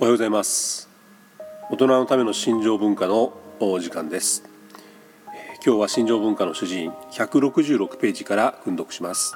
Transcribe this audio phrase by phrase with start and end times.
[0.00, 0.88] おはようございます。
[1.70, 4.42] 大人のための心情文化の時間です。
[5.62, 9.34] 今日は心情文化の主人166ページから訓読します。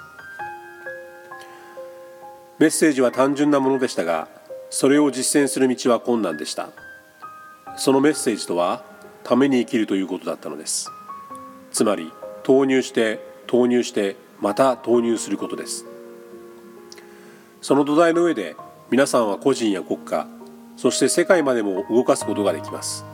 [2.59, 4.27] メッセージは単純なものでしたが
[4.71, 6.71] それを実践する道は困難でした。
[7.77, 8.83] そのメッセージとは
[9.23, 10.91] ために生きるということだったのです。
[11.73, 12.11] つまり
[12.43, 15.85] 投入して投入してまた投入することです。
[17.61, 18.57] その土台の上で
[18.91, 20.27] 皆さんは個人や国家
[20.77, 23.05] そして世界までも動かすことができます。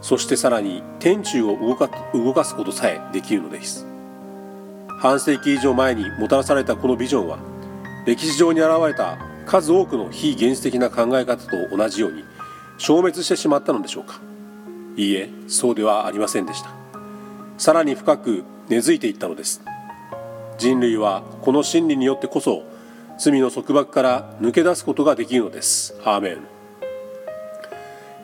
[0.00, 3.86] そしてさらに天中を動か動かすことさえできるのです。
[4.98, 7.38] 半世紀以上前にもたらされたこのビジョンは
[8.06, 12.24] 歴史上に現れた数多くの非現実的な考え方と同じように
[12.78, 14.20] 消滅してしまったのでしょうか。
[14.96, 16.70] いいえそうではありませんでした。
[17.58, 19.62] さらに深く根付いていったのです。
[20.58, 22.64] 人類はこの真理によってこそ
[23.18, 25.94] 罪の束縛から抜け出すことができるのです。
[26.04, 26.51] アーメン。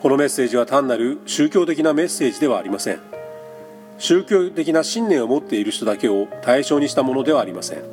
[0.01, 2.99] このメッセージは単なる宗教的なメッセージではありません。
[3.97, 7.83] 宗教的な信念を持っている人だけを対象にしたものではありません。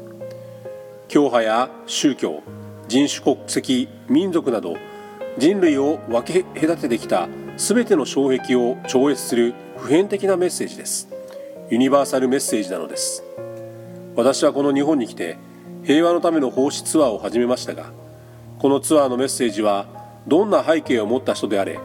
[1.08, 2.42] 教派や宗教
[2.86, 4.76] 人種国籍民族など
[5.36, 11.08] 人類を分け隔ててきた全ての障壁を超越する普遍的なメッセージです。
[11.70, 13.24] ユニバーサルメッセージなのです。
[14.14, 15.38] 私はこの日本に来て
[15.82, 17.90] 平和のための奉仕ツアーを始めましたが
[18.58, 19.86] このツアーのメッセージは
[20.26, 21.78] どんな背景を持った人であれ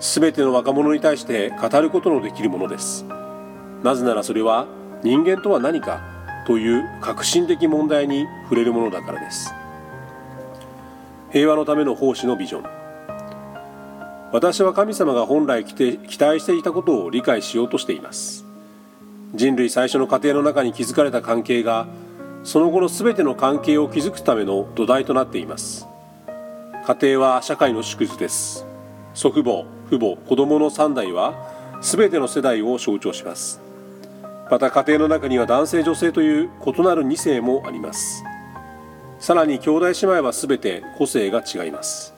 [0.00, 3.04] 全ての若者に対して語ることのできるものです。
[3.82, 4.66] なぜならそれは
[5.02, 6.00] 人間とは何か
[6.46, 9.52] という革新的問題に触れるものだからです。
[11.30, 12.64] 平和のための奉仕のビジョン。
[14.32, 18.44] 私は神様が本来期待していたことを理解しようとしています。
[19.34, 21.86] 人類最初の過程の中に築かれた関係が
[22.44, 25.86] その後の全ての関係を築くための土台となっています。
[26.86, 28.65] 家庭は社会の縮図です。
[29.16, 31.32] 祖父母父母子供の3代は
[31.80, 33.62] 全ての世代を象徴します。
[34.50, 38.22] また家庭の中には男性女性という異なる2世もあります。
[39.18, 42.14] さらに兄弟姉妹は全て個性が違います。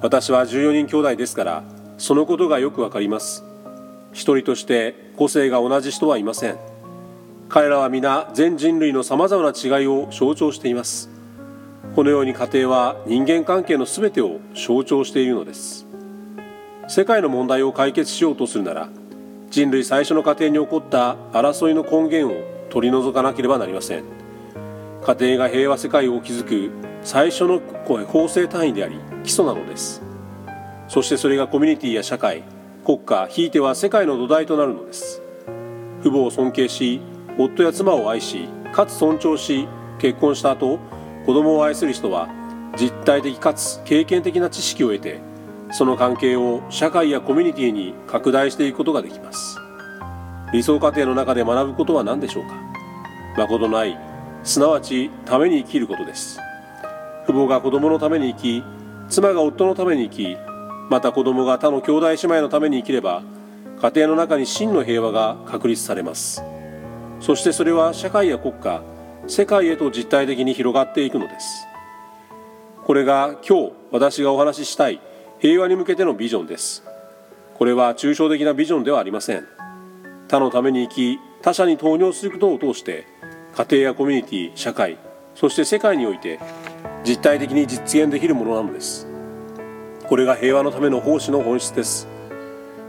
[0.00, 1.62] 私は14人兄弟ですから
[1.98, 3.44] そのことがよくわかります。
[4.12, 6.56] 一人として個性が同じ人はいません。
[7.50, 11.10] 彼らは皆全人類のさまざまな違いを象徴しています。
[11.94, 15.87] このように家庭は人間関係の全てを象徴しているのです。
[16.88, 18.88] 世界の問題を解決しようとするなら
[19.50, 24.04] 人類最初の過程に起こった争いの根源を取り除かなければなりません。
[25.02, 26.70] 家庭が平和世界を築く
[27.02, 30.02] 最初の構成単位であり基礎なのです。
[30.88, 32.42] そしてそれがコミュニティや社会
[32.84, 35.20] 国家ひいては世界の土台となるのです。
[36.02, 37.02] 父母を尊敬し
[37.36, 40.78] 夫や妻を愛しかつ尊重し結婚した後
[41.26, 42.28] 子供を愛する人は
[42.78, 45.27] 実体的かつ経験的な知識を得て
[45.70, 49.58] その関係を社会やコミュニティに拡大していくことができます。
[50.52, 52.54] 理想家庭の中で学ぶことは何でしょうか？
[53.36, 53.98] 誠ない
[54.44, 56.40] すなわちために生きることです。
[57.26, 58.64] 父母が子供のために生き
[59.10, 60.36] 妻が夫のために生き
[60.88, 63.22] また子供が他の兄弟姉妹のために生きれば
[63.82, 66.42] 家庭の中に真の平和が確立されます。
[67.20, 68.82] そしてそれは社会や国家
[69.26, 71.66] 世界へと実体的に広がっていくのです。
[72.86, 75.00] これが今日私がお話ししたい
[75.40, 76.82] 平和に向けてのビジョンです。
[77.54, 79.46] これは抽象的なビジョンではありません。
[80.26, 83.06] 他のために生き他者に投入することを通して
[83.54, 84.98] 家庭やコミュニティ社会
[85.36, 86.40] そして世界において
[87.04, 89.06] 実体的に実現できるものなのです。
[90.08, 92.08] これが平和のための奉仕の本質です。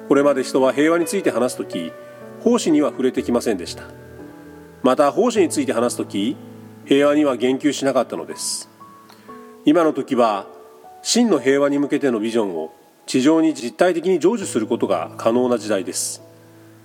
[0.07, 1.91] これまで人は平和について話す時
[2.43, 3.83] 奉仕には触れてきませんでした。
[4.81, 6.35] また奉仕について話す時
[6.85, 8.71] 平和には言及しなかったのです。
[9.65, 10.47] 今の時は
[11.01, 12.73] 真の平和に向けてのビジョンを
[13.05, 16.21] 地上に実体的に成就することが可能な時代です。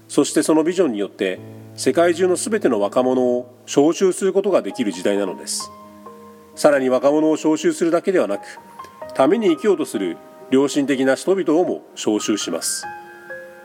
[0.09, 1.39] そしてそのビジョンによって
[1.75, 5.71] 世界中の全ての若者を招集することができる時代なのです。
[6.55, 8.43] さらに若者を招集するだけではなく
[9.15, 10.17] ために生きようとする
[10.51, 12.85] 良心的な人々をも招集します。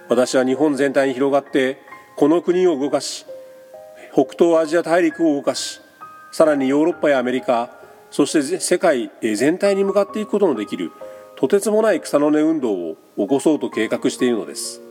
[0.10, 1.78] 私は日本全体に広がって
[2.16, 3.26] この国を動かし
[4.12, 5.82] 北東アジア大陸を動かし
[6.32, 7.79] さらにヨーロッパやアメリカ
[8.12, 10.92] そして世界全体に向かっていくことのできる
[11.36, 14.82] とてつもない草の根運動を起こそうと計画しているのです。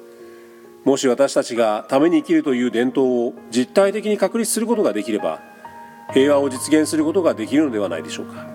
[0.84, 5.40] もし私たちがために生きるという伝統を実体的に確立することができれば
[6.14, 8.46] 平和を実現することができるのではないでしょうか。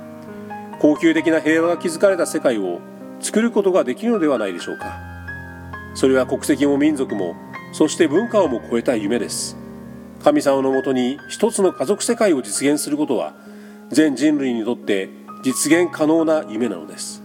[0.79, 2.81] 恒久的な平和が築かれた世界を
[3.19, 4.99] 作ることができるのではないでしょうか。
[5.93, 7.35] それは国籍も民族も
[7.73, 9.55] そして文化をも超えた夢です。
[10.23, 13.33] 神様のもとに一つの家族世界を実現することは
[13.91, 15.09] 全人類にとって
[15.43, 17.21] 実現可能な夢なのです。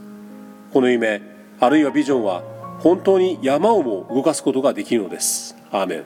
[0.73, 1.23] この夢
[1.61, 2.43] あるいはビジョンは
[2.81, 5.57] 本当に山をも動かすことができるのです。
[5.71, 6.05] アーメン。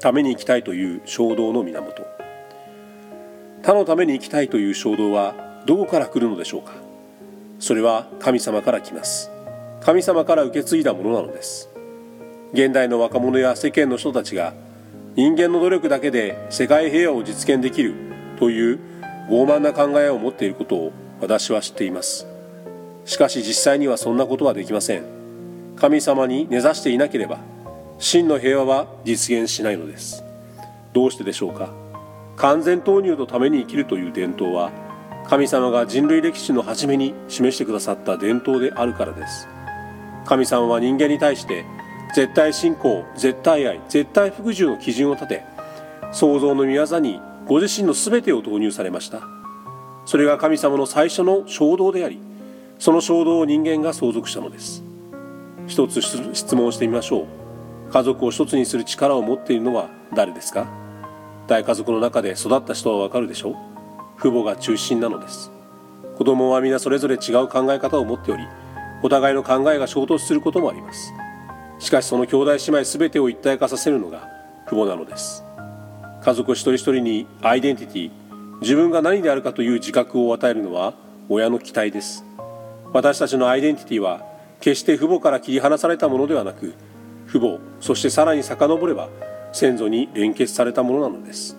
[0.00, 2.06] ために生きたいという衝動の源。
[3.62, 5.34] 他のために生きたいという衝動は
[5.66, 6.72] どこから来るのでしょうか。
[7.58, 9.30] それは神様から来ます。
[9.80, 11.68] 神様から受け継いだものなのです。
[12.52, 14.54] 現代の若者や世間の人たちが
[15.16, 17.94] 人間の努力だけで世界平和を実現できる
[18.38, 18.78] という
[19.28, 22.26] 傲慢な考えを持っていることを私は知っています。
[23.04, 25.04] しかし実際にはそんなことはできません。
[25.76, 27.38] 神様に根ざしていなければ
[27.98, 30.24] 真の平和は実現しないのです。
[30.92, 31.72] どうしてでしょうか。
[32.36, 34.70] 完全投入のために生きるという伝統は
[35.28, 39.48] 神様が人類歴史の初めに示してくださった伝統であるからです。
[40.24, 41.64] 神様は人間に対して
[42.14, 45.44] 絶対信仰絶対愛絶対服従の基準を立て
[46.12, 49.22] 創造の御業にご自身の全てを投入されました。
[50.04, 52.20] それが神様の最初の衝動であり
[52.78, 54.82] その衝動を人間が相続したのです。
[55.66, 57.92] 一つ質問してみましょう。
[57.92, 60.66] 家族を一つにする力を持っているのは誰ですか？
[61.46, 63.56] 大家族の中で育った人はわかるでしょう。
[64.18, 65.50] 父母が中心なのです。
[66.16, 68.42] 子供は皆それぞれ違う考え方を持っており
[69.02, 71.12] お互いの考えが衝突することもあります。
[71.78, 74.28] しかしその兄弟姉妹全てを一体化させるのが
[74.66, 75.44] 父母なのです。
[76.26, 78.10] 家族一人一人にアイデンティティ
[78.60, 80.94] 自分が何であるかという自覚を与えるのは
[81.28, 82.24] 親の期待です。
[82.92, 84.26] 私たちのアイデンティティは
[84.58, 86.74] 決して父母から切り離されたものではなく
[87.28, 89.08] 父母そしてさらに遡れば
[89.52, 91.56] 先祖に連結されたものなのです。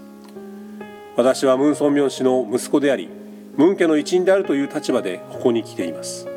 [1.16, 3.08] 私はムン・ソンミョン氏の息子であり
[3.56, 6.28] ムン家の一員であるという立場でここに来ています。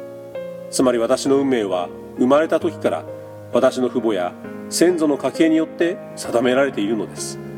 [0.71, 3.05] つまり私の運命は生まれた時から
[3.53, 4.33] 私の父母や
[4.69, 7.50] 先祖の家系によって定められているのです。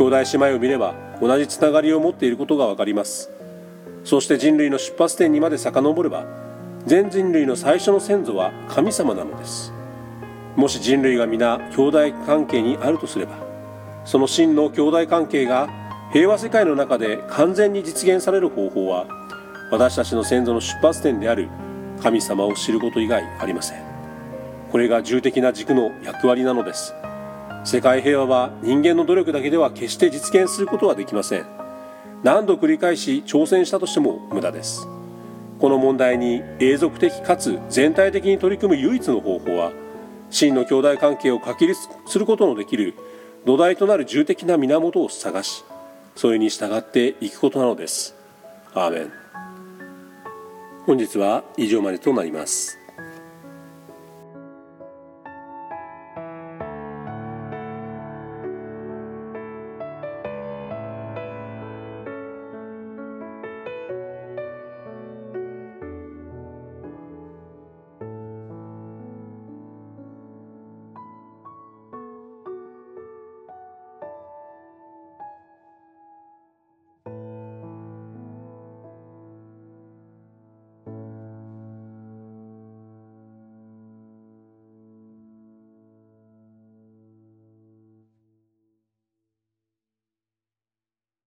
[0.00, 3.28] 兄弟姉妹を見れば同じつながりを持っていることが分かります。
[4.02, 6.24] そして人類の出発点にまで遡れば
[6.86, 9.74] 全人類の最初の先祖は神様なのです。
[10.56, 13.36] もし人類が皆兄弟関係にあるとすれば
[14.06, 15.68] その真の兄弟関係が
[16.14, 19.06] 平和世界の中で完全に実現される方法は
[19.70, 21.50] 私たちの先祖の出発点である
[22.02, 23.82] 神様を知ること以外ありません。
[24.72, 26.94] これが重的な軸の役割なのです。
[27.62, 31.46] 世界平和は人間の努力だけでは決して実現することはできません。
[32.22, 34.88] 何度繰り返し挑戦したとしても無駄です。
[35.58, 39.72] この問題に永続的かつ全体的に取り組む唯一の方法は
[40.30, 42.94] 真の兄弟関係を確立することのできる
[43.44, 45.64] 土台となる重的な源を探し
[46.16, 48.14] それに従っていくことなのです。
[48.74, 49.12] アーメン。
[50.86, 52.79] 本日は以上までとなります。